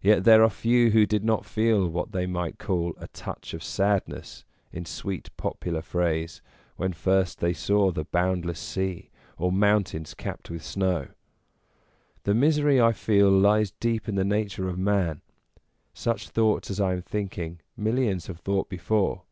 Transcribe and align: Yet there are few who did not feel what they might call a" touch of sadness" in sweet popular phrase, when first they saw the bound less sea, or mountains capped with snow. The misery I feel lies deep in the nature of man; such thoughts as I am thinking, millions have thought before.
Yet 0.00 0.22
there 0.22 0.44
are 0.44 0.48
few 0.48 0.90
who 0.92 1.04
did 1.04 1.24
not 1.24 1.44
feel 1.44 1.88
what 1.88 2.12
they 2.12 2.26
might 2.28 2.60
call 2.60 2.94
a" 2.98 3.08
touch 3.28 3.54
of 3.54 3.62
sadness" 3.64 4.44
in 4.72 4.84
sweet 4.84 5.36
popular 5.36 5.82
phrase, 5.82 6.40
when 6.76 6.92
first 6.92 7.40
they 7.40 7.52
saw 7.52 7.90
the 7.90 8.04
bound 8.04 8.44
less 8.44 8.60
sea, 8.60 9.10
or 9.36 9.50
mountains 9.50 10.14
capped 10.14 10.48
with 10.48 10.62
snow. 10.64 11.08
The 12.22 12.34
misery 12.34 12.80
I 12.80 12.92
feel 12.92 13.30
lies 13.32 13.72
deep 13.80 14.08
in 14.08 14.14
the 14.14 14.22
nature 14.22 14.68
of 14.68 14.78
man; 14.78 15.22
such 15.92 16.28
thoughts 16.28 16.70
as 16.70 16.78
I 16.80 16.92
am 16.92 17.02
thinking, 17.02 17.58
millions 17.76 18.28
have 18.28 18.38
thought 18.38 18.68
before. 18.68 19.22